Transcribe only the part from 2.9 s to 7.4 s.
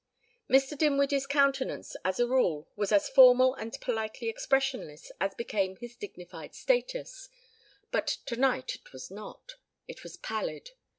as formal and politely expressionless as became his dignified status,